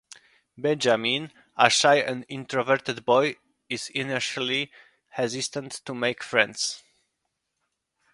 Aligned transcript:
Benjamin, 0.57 1.31
a 1.55 1.69
shy 1.69 1.97
and 1.97 2.25
introverted 2.27 3.05
boy, 3.05 3.35
is 3.69 3.89
initially 3.89 4.71
hesitant 5.09 5.73
to 5.85 5.93
make 5.93 6.23
friends. 6.23 6.81